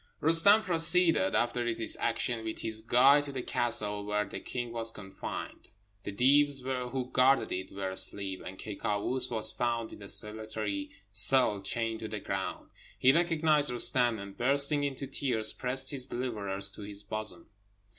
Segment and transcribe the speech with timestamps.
[0.19, 4.89] Roostem proceeded, after this action, with his guide to the castle where the king was
[4.89, 5.69] confined.
[6.05, 10.89] The Deevs who guarded it were asleep, and Ky Kâoos was found in a solitary
[11.11, 12.71] cell, chained to the ground.
[12.97, 17.51] He recognised Roostem, and bursting into tears, pressed his deliverer to his bosom.